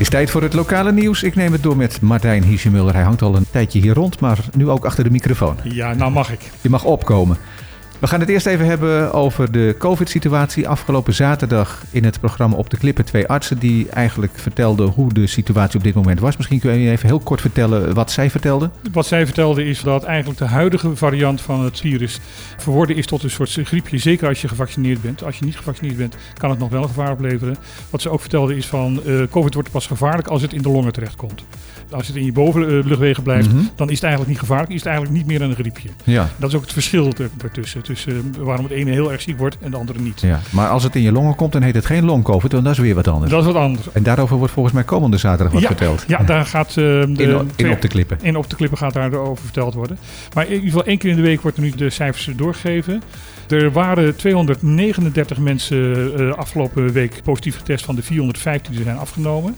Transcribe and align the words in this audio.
Is 0.00 0.08
tijd 0.08 0.30
voor 0.30 0.42
het 0.42 0.52
lokale 0.52 0.92
nieuws. 0.92 1.22
Ik 1.22 1.34
neem 1.34 1.52
het 1.52 1.62
door 1.62 1.76
met 1.76 2.00
Martijn 2.00 2.42
Hiesjemuller. 2.42 2.94
Hij 2.94 3.02
hangt 3.02 3.22
al 3.22 3.36
een 3.36 3.46
tijdje 3.50 3.80
hier 3.80 3.94
rond, 3.94 4.20
maar 4.20 4.38
nu 4.56 4.68
ook 4.68 4.84
achter 4.84 5.04
de 5.04 5.10
microfoon. 5.10 5.56
Ja, 5.62 5.94
nou 5.94 6.10
mag 6.12 6.32
ik. 6.32 6.40
Je 6.60 6.68
mag 6.68 6.84
opkomen. 6.84 7.36
We 8.00 8.06
gaan 8.06 8.20
het 8.20 8.28
eerst 8.28 8.46
even 8.46 8.66
hebben 8.66 9.12
over 9.12 9.52
de 9.52 9.74
COVID-situatie. 9.78 10.68
Afgelopen 10.68 11.14
zaterdag 11.14 11.82
in 11.90 12.04
het 12.04 12.20
programma 12.20 12.56
Op 12.56 12.70
de 12.70 12.76
Klippen 12.76 13.04
twee 13.04 13.26
artsen 13.26 13.58
die 13.58 13.88
eigenlijk 13.88 14.32
vertelden 14.38 14.86
hoe 14.86 15.12
de 15.12 15.26
situatie 15.26 15.78
op 15.78 15.84
dit 15.84 15.94
moment 15.94 16.20
was. 16.20 16.36
Misschien 16.36 16.60
kun 16.60 16.78
je 16.78 16.90
even 16.90 17.06
heel 17.06 17.18
kort 17.18 17.40
vertellen 17.40 17.94
wat 17.94 18.10
zij 18.10 18.30
vertelden. 18.30 18.72
Wat 18.92 19.06
zij 19.06 19.24
vertelde 19.24 19.64
is 19.64 19.80
dat 19.80 20.04
eigenlijk 20.04 20.38
de 20.38 20.44
huidige 20.44 20.96
variant 20.96 21.40
van 21.40 21.64
het 21.64 21.80
virus 21.80 22.20
verworden 22.56 22.96
is 22.96 23.06
tot 23.06 23.22
een 23.22 23.30
soort 23.30 23.58
griepje. 23.62 23.98
Zeker 23.98 24.28
als 24.28 24.40
je 24.40 24.48
gevaccineerd 24.48 25.02
bent. 25.02 25.24
Als 25.24 25.38
je 25.38 25.44
niet 25.44 25.56
gevaccineerd 25.56 25.96
bent, 25.96 26.16
kan 26.38 26.50
het 26.50 26.58
nog 26.58 26.70
wel 26.70 26.82
gevaar 26.82 27.12
opleveren. 27.12 27.56
Wat 27.90 28.02
ze 28.02 28.08
ook 28.08 28.20
vertelde 28.20 28.56
is 28.56 28.66
van 28.66 29.00
uh, 29.06 29.22
COVID 29.30 29.54
wordt 29.54 29.70
pas 29.70 29.86
gevaarlijk 29.86 30.28
als 30.28 30.42
het 30.42 30.52
in 30.52 30.62
de 30.62 30.70
longen 30.70 30.92
terechtkomt. 30.92 31.44
Als 31.90 32.06
het 32.06 32.16
in 32.16 32.24
je 32.24 32.32
bovenluchtwegen 32.32 33.22
blijft, 33.22 33.52
mm 33.52 33.68
dan 33.76 33.88
is 33.88 33.94
het 33.94 34.04
eigenlijk 34.04 34.32
niet 34.32 34.40
gevaarlijk. 34.40 34.70
Is 34.70 34.76
het 34.76 34.86
eigenlijk 34.86 35.16
niet 35.16 35.26
meer 35.26 35.42
een 35.42 35.54
griepje. 35.54 35.88
Ja. 36.04 36.30
Dat 36.36 36.48
is 36.48 36.54
ook 36.54 36.62
het 36.62 36.72
verschil 36.72 37.12
ertussen. 37.42 37.82
Tussen 37.90 38.34
waarom 38.38 38.64
het 38.64 38.74
ene 38.74 38.90
heel 38.90 39.12
erg 39.12 39.20
ziek 39.20 39.38
wordt 39.38 39.56
en 39.60 39.70
de 39.70 39.76
andere 39.76 40.00
niet. 40.00 40.20
Ja. 40.20 40.40
Maar 40.50 40.68
als 40.68 40.82
het 40.82 40.96
in 40.96 41.02
je 41.02 41.12
longen 41.12 41.34
komt, 41.34 41.52
dan 41.52 41.62
heet 41.62 41.74
het 41.74 41.86
geen 41.86 42.04
long-covid, 42.04 42.52
want 42.52 42.64
dat 42.64 42.72
is 42.72 42.78
weer 42.78 42.94
wat 42.94 43.08
anders. 43.08 43.30
Dat 43.30 43.40
is 43.40 43.46
wat 43.46 43.62
anders. 43.62 43.92
En 43.92 44.02
daarover 44.02 44.36
wordt 44.36 44.52
volgens 44.52 44.74
mij 44.74 44.84
komende 44.84 45.16
zaterdag 45.16 45.52
wat 45.52 45.62
ja, 45.62 45.66
verteld. 45.68 46.04
Ja, 46.06 46.22
daar 46.22 46.46
gaat 46.46 46.68
uh, 46.68 46.74
de, 46.74 47.12
in, 47.16 47.50
in 47.56 47.70
op 47.70 47.80
de 47.80 47.88
klippen. 47.88 48.18
In 48.22 48.36
op 48.36 48.50
de 48.50 48.56
klippen 48.56 48.78
gaat 48.78 48.92
daarover 48.92 49.44
verteld 49.44 49.74
worden. 49.74 49.98
Maar 50.34 50.44
in 50.44 50.52
ieder 50.52 50.66
geval 50.66 50.84
één 50.84 50.98
keer 50.98 51.10
in 51.10 51.16
de 51.16 51.22
week 51.22 51.40
wordt 51.40 51.56
er 51.56 51.62
nu 51.62 51.70
de 51.70 51.90
cijfers 51.90 52.28
doorgegeven. 52.36 53.02
Er 53.48 53.72
waren 53.72 54.16
239 54.16 55.38
mensen 55.38 56.12
uh, 56.20 56.32
afgelopen 56.32 56.92
week 56.92 57.20
positief 57.22 57.56
getest 57.56 57.84
van 57.84 57.94
de 57.94 58.02
415 58.02 58.74
die 58.74 58.82
zijn 58.82 58.96
afgenomen. 58.96 59.56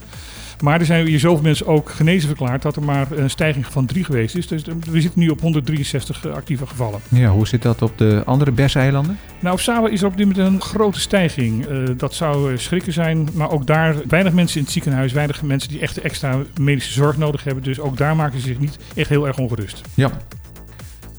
Maar 0.62 0.80
er 0.80 0.86
zijn 0.86 1.06
hier 1.06 1.18
zoveel 1.18 1.42
mensen 1.42 1.66
ook 1.66 1.90
genezen 1.90 2.28
verklaard 2.28 2.62
dat 2.62 2.76
er 2.76 2.82
maar 2.82 3.06
een 3.10 3.30
stijging 3.30 3.66
van 3.66 3.86
3 3.86 4.04
geweest 4.04 4.36
is. 4.36 4.46
Dus 4.46 4.62
we 4.90 5.00
zitten 5.00 5.20
nu 5.20 5.28
op 5.28 5.40
163 5.40 6.26
actieve 6.26 6.66
gevallen. 6.66 7.00
Ja, 7.08 7.30
hoe 7.30 7.46
zit 7.46 7.62
dat 7.62 7.82
op 7.82 7.98
de 7.98 8.22
andere 8.26 8.50
BES-eilanden? 8.50 9.18
Nou, 9.40 9.54
op 9.54 9.60
Saba 9.60 9.88
is 9.88 10.00
er 10.00 10.06
op 10.06 10.16
dit 10.16 10.26
moment 10.26 10.52
een 10.52 10.60
grote 10.60 11.00
stijging. 11.00 11.68
Uh, 11.68 11.88
dat 11.96 12.14
zou 12.14 12.58
schrikken 12.58 12.92
zijn, 12.92 13.28
maar 13.34 13.50
ook 13.50 13.66
daar 13.66 13.96
weinig 14.08 14.32
mensen 14.32 14.56
in 14.56 14.62
het 14.62 14.72
ziekenhuis, 14.72 15.12
weinig 15.12 15.42
mensen 15.42 15.68
die 15.68 15.80
echt 15.80 16.00
extra 16.00 16.38
medische 16.60 16.92
zorg 16.92 17.16
nodig 17.16 17.44
hebben. 17.44 17.64
Dus 17.64 17.80
ook 17.80 17.96
daar 17.96 18.16
maken 18.16 18.40
ze 18.40 18.46
zich 18.46 18.58
niet 18.58 18.78
echt 18.94 19.08
heel 19.08 19.26
erg 19.26 19.38
ongerust. 19.38 19.80
Ja, 19.94 20.10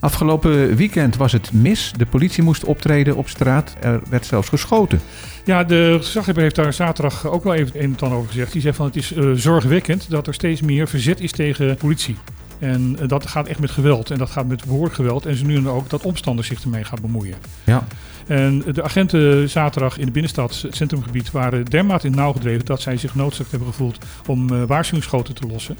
Afgelopen 0.03 0.75
weekend 0.75 1.15
was 1.15 1.31
het 1.31 1.53
mis. 1.53 1.93
De 1.97 2.05
politie 2.05 2.43
moest 2.43 2.65
optreden 2.65 3.15
op 3.15 3.29
straat. 3.29 3.75
Er 3.79 4.01
werd 4.09 4.25
zelfs 4.25 4.49
geschoten. 4.49 4.99
Ja, 5.45 5.63
de 5.63 5.97
gezaghebber 6.01 6.43
heeft 6.43 6.55
daar 6.55 6.73
zaterdag 6.73 7.27
ook 7.27 7.43
wel 7.43 7.53
even 7.53 7.83
een 7.83 7.95
en 7.99 8.11
over 8.11 8.27
gezegd. 8.27 8.51
Die 8.51 8.61
zegt 8.61 8.75
van 8.75 8.85
het 8.85 8.95
is 8.95 9.11
uh, 9.11 9.31
zorgwekkend 9.33 10.09
dat 10.09 10.27
er 10.27 10.33
steeds 10.33 10.61
meer 10.61 10.87
verzet 10.87 11.19
is 11.19 11.31
tegen 11.31 11.77
politie. 11.77 12.15
En 12.63 12.97
uh, 13.01 13.07
dat 13.07 13.27
gaat 13.27 13.47
echt 13.47 13.59
met 13.59 13.71
geweld. 13.71 14.11
En 14.11 14.17
dat 14.17 14.29
gaat 14.29 14.47
met 14.47 14.65
woordgeweld. 14.65 15.25
En 15.25 15.35
ze 15.35 15.45
nu 15.45 15.67
ook 15.67 15.89
dat 15.89 16.03
omstanders 16.03 16.47
zich 16.47 16.61
ermee 16.61 16.83
gaan 16.83 16.99
bemoeien. 17.01 17.35
Ja. 17.63 17.87
En 18.27 18.63
de 18.71 18.83
agenten 18.83 19.49
zaterdag 19.49 19.97
in 19.97 20.05
de 20.05 20.11
binnenstad, 20.11 20.61
het 20.61 20.75
centrumgebied, 20.75 21.31
waren 21.31 21.65
dermate 21.65 22.07
in 22.07 22.15
nauw 22.15 22.31
gedreven 22.31 22.65
dat 22.65 22.81
zij 22.81 22.97
zich 22.97 23.11
genoodzaakt 23.11 23.49
hebben 23.49 23.67
gevoeld 23.67 23.97
om 24.27 24.53
uh, 24.53 24.63
waarschuwingsschoten 24.63 25.33
te 25.33 25.47
lossen 25.47 25.77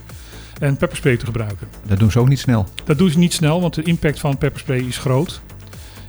en 0.60 0.78
pepperspray 0.78 1.18
te 1.18 1.26
gebruiken. 1.26 1.68
Dat 1.88 2.00
doen 2.00 2.12
ze 2.12 2.20
ook 2.20 2.30
niet 2.30 2.40
snel. 2.40 2.68
Dat 2.84 2.98
doen 2.98 3.10
ze 3.10 3.18
niet 3.18 3.34
snel, 3.34 3.62
want 3.62 3.74
de 3.74 3.84
impact 3.84 4.20
van 4.20 4.38
pepperspray 4.38 4.80
is 4.80 4.98
groot. 4.98 5.42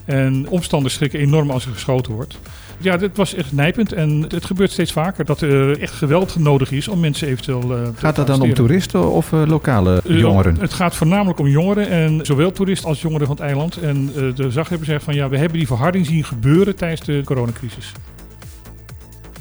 En 0.05 0.49
omstanders 0.49 0.95
schrikken 0.95 1.21
enorm 1.21 1.51
als 1.51 1.67
er 1.67 1.73
geschoten 1.73 2.13
wordt. 2.13 2.39
Ja, 2.79 2.97
dit 2.97 3.17
was 3.17 3.35
echt 3.35 3.53
nijpend 3.53 3.93
en 3.93 4.25
het 4.29 4.45
gebeurt 4.45 4.71
steeds 4.71 4.93
vaker 4.93 5.25
dat 5.25 5.41
er 5.41 5.81
echt 5.81 5.93
geweld 5.93 6.39
nodig 6.39 6.71
is 6.71 6.89
om 6.89 7.01
mensen 7.01 7.29
eventueel 7.29 7.79
uh, 7.79 7.89
Gaat 7.95 8.17
dat 8.17 8.27
dan 8.27 8.41
om 8.41 8.55
toeristen 8.55 9.11
of 9.11 9.33
uh, 9.33 9.43
lokale 9.47 10.03
uh, 10.07 10.19
jongeren? 10.19 10.57
Het 10.61 10.73
gaat 10.73 10.95
voornamelijk 10.95 11.39
om 11.39 11.47
jongeren 11.47 11.89
en 11.89 12.27
zowel 12.27 12.53
toeristen 12.53 12.89
als 12.89 13.01
jongeren 13.01 13.27
van 13.27 13.37
het 13.37 13.45
eiland. 13.45 13.77
En 13.77 14.13
de 14.35 14.51
zaghebber 14.51 14.87
zegt 14.87 15.05
van 15.05 15.15
ja, 15.15 15.29
we 15.29 15.39
hebben 15.39 15.59
die 15.59 15.67
verharding 15.67 16.07
zien 16.07 16.25
gebeuren 16.25 16.77
tijdens 16.77 17.01
de 17.01 17.23
coronacrisis. 17.25 17.93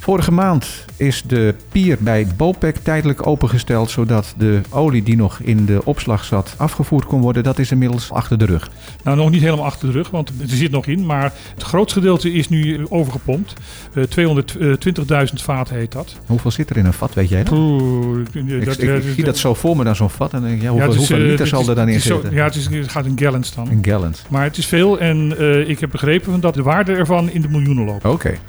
Vorige 0.03 0.31
maand 0.31 0.85
is 0.97 1.23
de 1.27 1.55
pier 1.71 1.97
bij 1.99 2.27
Bopec 2.37 2.75
tijdelijk 2.75 3.27
opengesteld, 3.27 3.89
zodat 3.89 4.33
de 4.37 4.61
olie 4.69 5.03
die 5.03 5.15
nog 5.15 5.39
in 5.39 5.65
de 5.65 5.85
opslag 5.85 6.23
zat 6.25 6.53
afgevoerd 6.57 7.05
kon 7.05 7.21
worden. 7.21 7.43
Dat 7.43 7.59
is 7.59 7.71
inmiddels 7.71 8.11
achter 8.11 8.37
de 8.37 8.45
rug. 8.45 8.69
Nou, 9.03 9.17
nog 9.17 9.29
niet 9.29 9.41
helemaal 9.41 9.65
achter 9.65 9.87
de 9.87 9.93
rug, 9.93 10.09
want 10.09 10.29
er 10.29 10.47
zit 10.47 10.71
nog 10.71 10.85
in. 10.85 11.05
Maar 11.05 11.33
het 11.53 11.63
grootste 11.63 11.99
gedeelte 11.99 12.33
is 12.33 12.49
nu 12.49 12.85
overgepompt. 12.89 13.53
Uh, 13.93 14.03
220.000 14.03 15.33
vaten 15.33 15.75
heet 15.75 15.91
dat. 15.91 16.15
Hoeveel 16.25 16.51
zit 16.51 16.69
er 16.69 16.77
in 16.77 16.85
een 16.85 16.93
vat, 16.93 17.13
weet 17.13 17.29
jij 17.29 17.43
dat? 17.43 17.53
Oeh, 17.53 18.19
ik, 18.19 18.65
dat, 18.65 18.81
ik, 18.81 19.03
ik, 19.03 19.13
zie 19.13 19.23
dat 19.23 19.37
zo 19.37 19.53
voor 19.53 19.77
me 19.77 19.83
dan 19.83 19.95
zo'n 19.95 20.09
vat. 20.09 20.33
En 20.33 20.41
denk 20.41 20.61
ja, 20.61 20.69
hoeveel, 20.69 20.87
ja, 20.87 20.93
is, 20.93 20.97
hoeveel 20.97 21.17
liter 21.17 21.47
zal 21.47 21.69
er 21.69 21.75
dan 21.75 21.89
in 21.89 22.01
zitten? 22.01 22.29
Zo, 22.29 22.35
ja, 22.35 22.43
het, 22.43 22.55
is, 22.55 22.67
het, 22.69 22.91
gaat 22.91 23.05
in 23.05 23.19
gallons 23.19 23.55
dan. 23.55 23.71
In 23.71 23.85
gallons. 23.85 24.23
Maar 24.29 24.43
het 24.43 24.57
is 24.57 24.65
veel 24.65 24.99
en 24.99 25.35
uh, 25.39 25.69
ik 25.69 25.79
heb 25.79 25.91
begrepen 25.91 26.39
dat 26.39 26.53
de 26.53 26.63
waarde 26.63 26.93
ervan 26.93 27.29
in 27.29 27.41
de 27.41 27.49
miljoenen 27.49 27.85
loopt. 27.85 28.05
Oké. 28.05 28.13
Okay. 28.13 28.39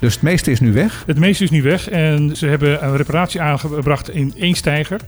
Dus 0.00 0.14
het 0.14 0.22
meeste 0.22 0.50
is 0.50 0.60
nu 0.60 0.72
weg? 0.72 1.02
Het 1.06 1.18
meeste 1.18 1.44
is 1.44 1.50
nu 1.50 1.62
weg 1.62 1.88
en 1.88 2.36
ze 2.36 2.46
hebben 2.46 2.84
een 2.84 2.96
reparatie 2.96 3.40
aangebracht 3.40 4.10
in 4.10 4.34
één 4.36 4.54
stijger. 4.54 5.00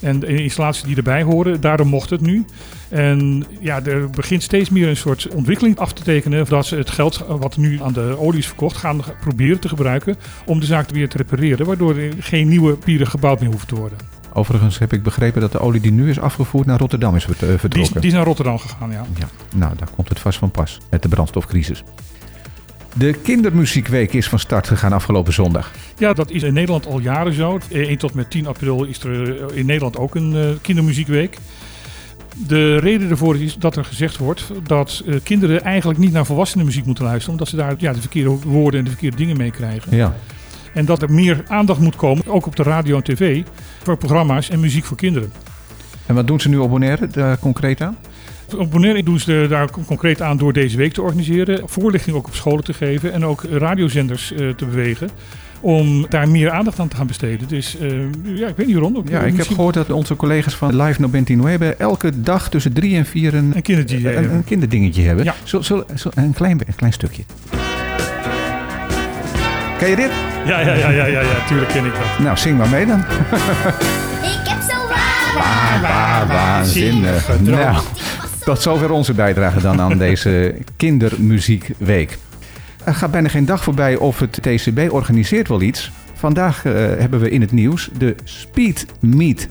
En 0.00 0.20
de 0.20 0.42
installaties 0.42 0.82
die 0.82 0.96
erbij 0.96 1.22
horen, 1.22 1.60
daardoor 1.60 1.86
mocht 1.86 2.10
het 2.10 2.20
nu. 2.20 2.44
En 2.88 3.44
ja, 3.60 3.84
er 3.84 4.10
begint 4.10 4.42
steeds 4.42 4.70
meer 4.70 4.88
een 4.88 4.96
soort 4.96 5.28
ontwikkeling 5.28 5.78
af 5.78 5.92
te 5.92 6.02
tekenen. 6.02 6.44
Dat 6.44 6.66
ze 6.66 6.76
het 6.76 6.90
geld 6.90 7.24
wat 7.28 7.56
nu 7.56 7.82
aan 7.82 7.92
de 7.92 8.16
olie 8.18 8.38
is 8.38 8.46
verkocht, 8.46 8.76
gaan 8.76 9.02
proberen 9.20 9.58
te 9.58 9.68
gebruiken 9.68 10.16
om 10.46 10.60
de 10.60 10.66
zaak 10.66 10.90
weer 10.90 11.08
te 11.08 11.16
repareren. 11.16 11.66
Waardoor 11.66 11.96
er 11.96 12.12
geen 12.18 12.48
nieuwe 12.48 12.76
pieren 12.76 13.06
gebouwd 13.06 13.40
meer 13.40 13.50
hoeven 13.50 13.68
te 13.68 13.74
worden. 13.74 13.98
Overigens 14.32 14.78
heb 14.78 14.92
ik 14.92 15.02
begrepen 15.02 15.40
dat 15.40 15.52
de 15.52 15.58
olie 15.58 15.80
die 15.80 15.92
nu 15.92 16.10
is 16.10 16.20
afgevoerd 16.20 16.66
naar 16.66 16.78
Rotterdam 16.78 17.16
is 17.16 17.24
vertrokken. 17.24 17.70
Die 17.70 17.82
is, 17.82 17.88
die 17.88 18.06
is 18.06 18.12
naar 18.12 18.24
Rotterdam 18.24 18.58
gegaan, 18.58 18.90
ja. 18.90 19.06
ja. 19.18 19.28
Nou, 19.56 19.76
daar 19.76 19.88
komt 19.94 20.08
het 20.08 20.20
vast 20.20 20.38
van 20.38 20.50
pas 20.50 20.78
met 20.90 21.02
de 21.02 21.08
brandstofcrisis. 21.08 21.82
De 22.96 23.12
kindermuziekweek 23.12 24.12
is 24.12 24.28
van 24.28 24.38
start 24.38 24.66
gegaan 24.66 24.92
afgelopen 24.92 25.32
zondag. 25.32 25.70
Ja, 25.98 26.12
dat 26.12 26.30
is 26.30 26.42
in 26.42 26.52
Nederland 26.52 26.86
al 26.86 26.98
jaren 26.98 27.32
zo. 27.32 27.58
1 27.70 27.98
tot 27.98 28.14
met 28.14 28.30
10 28.30 28.46
april 28.46 28.84
is 28.84 29.02
er 29.02 29.56
in 29.56 29.66
Nederland 29.66 29.96
ook 29.96 30.14
een 30.14 30.34
uh, 30.34 30.48
kindermuziekweek. 30.60 31.38
De 32.46 32.76
reden 32.76 33.10
ervoor 33.10 33.36
is 33.36 33.56
dat 33.56 33.76
er 33.76 33.84
gezegd 33.84 34.16
wordt 34.16 34.50
dat 34.62 35.02
uh, 35.06 35.16
kinderen 35.22 35.62
eigenlijk 35.62 35.98
niet 35.98 36.12
naar 36.12 36.26
volwassenen 36.26 36.66
muziek 36.66 36.84
moeten 36.84 37.04
luisteren. 37.04 37.32
Omdat 37.32 37.48
ze 37.48 37.56
daar 37.56 37.74
ja, 37.78 37.92
de 37.92 38.00
verkeerde 38.00 38.38
woorden 38.44 38.78
en 38.78 38.84
de 38.84 38.90
verkeerde 38.90 39.16
dingen 39.16 39.36
mee 39.36 39.50
krijgen. 39.50 39.96
Ja. 39.96 40.14
En 40.74 40.84
dat 40.84 41.02
er 41.02 41.12
meer 41.12 41.44
aandacht 41.48 41.80
moet 41.80 41.96
komen, 41.96 42.26
ook 42.26 42.46
op 42.46 42.56
de 42.56 42.62
radio 42.62 42.96
en 42.96 43.02
tv, 43.02 43.42
voor 43.82 43.96
programma's 43.96 44.50
en 44.50 44.60
muziek 44.60 44.84
voor 44.84 44.96
kinderen. 44.96 45.32
En 46.06 46.14
wat 46.14 46.26
doen 46.26 46.40
ze 46.40 46.48
nu 46.48 46.58
Bonaire 46.58 47.06
daar 47.06 47.38
concreet 47.38 47.80
aan? 47.80 47.96
Op 48.56 48.70
Bonaire 48.70 49.02
doen 49.02 49.20
ze 49.20 49.46
daar 49.48 49.70
concreet 49.70 50.22
aan 50.22 50.36
door 50.36 50.52
deze 50.52 50.76
week 50.76 50.92
te 50.92 51.02
organiseren. 51.02 51.62
Voorlichting 51.64 52.16
ook 52.16 52.26
op 52.26 52.34
scholen 52.34 52.64
te 52.64 52.72
geven 52.72 53.12
en 53.12 53.24
ook 53.24 53.42
radiozenders 53.50 54.32
uh, 54.32 54.50
te 54.50 54.64
bewegen 54.64 55.10
om 55.64 56.06
daar 56.08 56.28
meer 56.28 56.50
aandacht 56.50 56.78
aan 56.78 56.88
te 56.88 56.96
gaan 56.96 57.06
besteden. 57.06 57.48
Dus 57.48 57.76
uh, 57.80 57.90
ja, 58.22 58.48
ik 58.48 58.56
weet 58.56 58.66
niet 58.66 58.76
waarom. 58.76 59.02
Ja, 59.08 59.20
ik 59.20 59.36
heb 59.36 59.46
gehoord 59.46 59.74
dat 59.74 59.90
onze 59.90 60.16
collega's 60.16 60.54
van 60.54 60.82
Live 60.82 61.00
No 61.00 61.08
Nueve 61.26 61.74
elke 61.74 62.20
dag 62.20 62.48
tussen 62.48 62.72
drie 62.72 62.96
en 62.96 63.06
vier 63.06 63.34
een, 63.34 63.52
een, 63.54 63.62
kinderdingetje, 63.62 64.16
een, 64.16 64.30
een 64.30 64.44
kinderdingetje 64.44 65.02
hebben. 65.02 65.24
Ja. 65.24 65.34
Zo, 65.44 65.60
zo, 65.60 65.84
zo, 65.94 66.10
een, 66.14 66.32
klein, 66.32 66.60
een 66.66 66.74
klein 66.74 66.92
stukje. 66.92 67.22
Ken 69.78 69.88
je 69.90 69.96
dit? 69.96 70.10
Ja, 70.46 70.60
ja, 70.60 70.74
ja, 70.74 70.90
ja, 70.90 71.06
ja, 71.06 71.20
ja, 71.20 71.46
tuurlijk 71.48 71.70
ken 71.70 71.84
ik 71.84 71.92
dat. 71.92 72.18
Nou, 72.18 72.36
zing 72.36 72.58
maar 72.58 72.68
mee 72.68 72.86
dan. 72.86 72.98
ik 73.00 74.48
heb 74.48 74.60
zo 74.70 74.88
waar, 74.88 75.34
waar, 75.34 75.80
waar, 75.80 76.26
waanzinnig. 76.26 77.40
Nou, 77.40 77.76
tot 78.44 78.62
zover 78.62 78.90
onze 78.90 79.14
bijdrage 79.14 79.60
dan 79.60 79.80
aan 79.80 79.98
deze 79.98 80.54
kindermuziekweek. 80.76 82.18
Er 82.84 82.94
gaat 82.94 83.10
bijna 83.10 83.28
geen 83.28 83.44
dag 83.44 83.62
voorbij 83.62 83.96
of 83.96 84.18
het 84.18 84.38
TCB 84.42 84.92
organiseert 84.92 85.48
wel 85.48 85.62
iets. 85.62 85.90
Vandaag 86.14 86.64
uh, 86.64 86.72
hebben 86.74 87.20
we 87.20 87.30
in 87.30 87.40
het 87.40 87.52
nieuws 87.52 87.88
de 87.98 88.14
Speed 88.24 88.86
Meet. 89.00 89.48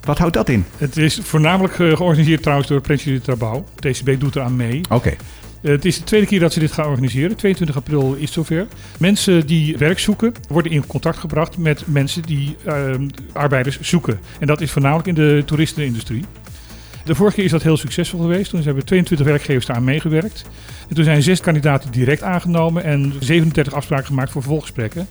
Wat 0.00 0.18
houdt 0.18 0.34
dat 0.34 0.48
in? 0.48 0.64
Het 0.76 0.96
is 0.96 1.20
voornamelijk 1.22 1.78
uh, 1.78 1.96
georganiseerd 1.96 2.42
trouwens 2.42 2.68
door 2.68 2.80
Prins 2.80 3.08
Trabouw. 3.22 3.64
TCB 3.74 4.20
doet 4.20 4.36
eraan 4.36 4.56
mee. 4.56 4.80
Oké. 4.84 4.94
Okay. 4.94 5.16
Uh, 5.62 5.70
het 5.70 5.84
is 5.84 5.98
de 5.98 6.04
tweede 6.04 6.26
keer 6.26 6.40
dat 6.40 6.52
ze 6.52 6.60
dit 6.60 6.72
gaan 6.72 6.86
organiseren. 6.86 7.36
22 7.36 7.76
april 7.76 8.14
is 8.14 8.32
zover. 8.32 8.66
Mensen 8.98 9.46
die 9.46 9.76
werk 9.76 9.98
zoeken 9.98 10.32
worden 10.48 10.72
in 10.72 10.86
contact 10.86 11.18
gebracht 11.18 11.58
met 11.58 11.82
mensen 11.86 12.22
die 12.22 12.56
arbeiders 13.32 13.80
zoeken. 13.80 14.20
En 14.38 14.46
dat 14.46 14.60
is 14.60 14.70
voornamelijk 14.70 15.08
in 15.08 15.14
de 15.14 15.42
toeristenindustrie. 15.46 16.24
De 17.04 17.14
vorige 17.14 17.36
keer 17.36 17.44
is 17.44 17.50
dat 17.50 17.62
heel 17.62 17.76
succesvol 17.76 18.20
geweest. 18.20 18.50
Toen 18.50 18.62
hebben 18.62 18.84
22 18.84 19.26
werkgevers 19.26 19.66
daar 19.66 19.76
aan 19.76 19.84
meegewerkt. 19.84 20.44
En 20.88 20.94
toen 20.94 21.04
zijn 21.04 21.22
zes 21.22 21.40
kandidaten 21.40 21.90
direct 21.90 22.22
aangenomen 22.22 22.84
en 22.84 23.12
37 23.20 23.72
afspraken 23.72 24.06
gemaakt 24.06 24.30
voor 24.30 24.42
vervolggesprekken. 24.42 25.08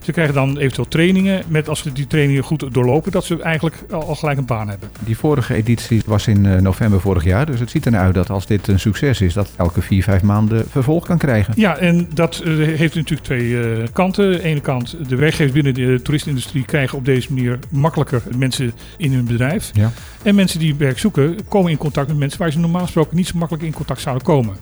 Ze 0.00 0.12
krijgen 0.12 0.34
dan 0.34 0.58
eventueel 0.58 0.88
trainingen. 0.88 1.42
Met 1.48 1.68
als 1.68 1.82
ze 1.82 1.92
die 1.92 2.06
trainingen 2.06 2.42
goed 2.42 2.64
doorlopen, 2.72 3.12
dat 3.12 3.24
ze 3.24 3.42
eigenlijk 3.42 3.76
al, 3.90 4.14
gelijk 4.14 4.38
een 4.38 4.44
baan 4.44 4.68
hebben. 4.68 4.88
Die 5.00 5.16
vorige 5.16 5.54
editie 5.54 6.02
was 6.06 6.26
in 6.26 6.46
eh, 6.46 6.60
november 6.60 7.00
vorig 7.00 7.24
jaar. 7.24 7.46
Dus 7.46 7.60
het 7.60 7.70
ziet 7.70 7.84
er 7.84 7.90
naar 7.90 8.04
uit 8.04 8.14
dat 8.14 8.30
als 8.30 8.46
dit 8.46 8.68
een 8.68 8.80
succes 8.80 9.20
is, 9.20 9.34
dat 9.34 9.46
het 9.46 9.56
elke 9.56 9.82
vier, 9.82 10.02
vijf 10.02 10.22
maanden 10.22 10.68
vervolg 10.68 11.06
kan 11.06 11.18
krijgen. 11.18 11.54
Ja, 11.56 11.76
en 11.76 12.08
dat 12.14 12.42
eh, 12.44 12.56
heeft 12.56 12.94
natuurlijk 12.94 13.22
twee 13.22 13.60
eh, 13.60 13.86
kanten. 13.92 14.30
De 14.32 14.42
ene 14.42 14.60
kant, 14.60 15.08
de 15.08 15.16
werkgevers 15.16 15.52
binnen 15.52 15.74
de 15.74 16.02
toeristenindustrie 16.02 16.64
krijgen 16.64 16.98
op 16.98 17.04
deze 17.04 17.32
manier 17.32 17.58
makkelijker 17.70 18.22
mensen 18.36 18.72
in 18.96 19.12
hun 19.12 19.24
bedrijf. 19.24 19.70
Ja. 19.72 19.92
En 20.22 20.34
mensen 20.34 20.58
die 20.58 20.74
werk 20.74 20.98
zoeken, 20.98 21.38
komen 21.48 21.70
in 21.70 21.76
contact 21.76 22.08
met 22.08 22.16
mensen 22.16 22.38
waar 22.38 22.52
ze 22.52 22.58
normaal 22.58 22.82
gesproken 22.82 23.16
niet 23.16 23.26
zo 23.26 23.38
makkelijk 23.38 23.64
in 23.64 23.72
contact 23.72 24.00
zouden 24.00 24.24
komen. 24.24 24.56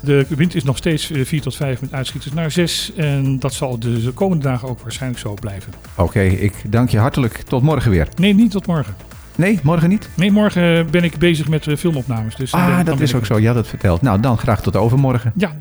De 0.00 0.26
wind 0.28 0.54
is 0.54 0.64
nog 0.64 0.76
steeds 0.76 1.10
eh, 1.10 1.24
4 1.24 1.40
tot 1.40 1.56
5 1.56 1.80
met 1.80 1.92
uitschieters 1.92 2.32
naar 2.34 2.50
6. 2.50 2.92
En 2.96 3.38
dat 3.38 3.52
zal 3.52 3.78
de 3.78 4.02
de 4.02 4.10
komende 4.10 4.42
dagen 4.44 4.68
ook 4.68 4.80
waarschijnlijk 4.80 5.20
zo 5.20 5.34
blijven. 5.34 5.72
Oké, 5.96 6.20
ik 6.20 6.54
dank 6.68 6.88
je 6.90 6.98
hartelijk. 6.98 7.32
Tot 7.42 7.62
morgen 7.62 7.90
weer. 7.90 8.08
Nee, 8.16 8.34
niet 8.34 8.50
tot 8.50 8.66
morgen. 8.66 8.94
Nee, 9.36 9.58
morgen 9.62 9.88
niet? 9.88 10.08
Nee, 10.16 10.32
morgen 10.32 10.90
ben 10.90 11.04
ik 11.04 11.18
bezig 11.18 11.48
met 11.48 11.66
eh, 11.66 11.76
filmopnames. 11.76 12.36
Dus 12.36 12.52
Ah, 12.52 12.76
dan 12.76 12.84
dat 12.84 13.00
is 13.00 13.14
ook 13.14 13.26
zo. 13.26 13.38
Ja, 13.38 13.52
dat 13.52 13.68
vertelt. 13.68 14.02
Nou, 14.02 14.20
dan 14.20 14.38
graag 14.38 14.62
tot 14.62 14.76
overmorgen. 14.76 15.32
Ja, 15.34 15.52